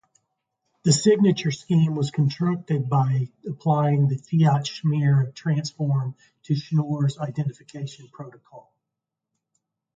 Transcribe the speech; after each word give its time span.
The 0.81 0.93
signature 0.93 1.51
scheme 1.51 1.93
was 1.93 2.09
constructed 2.09 2.89
by 2.89 3.29
applying 3.47 4.07
the 4.07 4.17
Fiat-Shamir 4.17 5.35
transform 5.35 6.15
to 6.41 6.55
Schnorr's 6.55 7.19
identification 7.19 8.07
protocol. 8.07 8.73